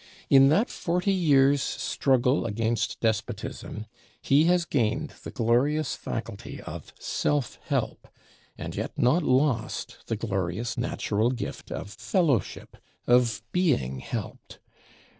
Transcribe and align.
In 0.31 0.49
that 0.49 0.71
forty 0.71 1.11
years' 1.13 1.61
"struggle 1.61 2.47
against 2.47 2.99
despotism," 3.01 3.85
he 4.19 4.45
has 4.45 4.65
gained 4.65 5.13
the 5.21 5.29
glorious 5.29 5.93
faculty 5.93 6.59
of 6.59 6.91
self 6.99 7.59
help, 7.65 8.07
and 8.57 8.75
yet 8.75 8.97
not 8.97 9.21
lost 9.21 9.97
the 10.07 10.15
glorious 10.15 10.75
natural 10.75 11.29
gift 11.29 11.71
of 11.71 11.91
fellowship, 11.91 12.77
of 13.05 13.43
being 13.51 13.99
helped. 13.99 14.57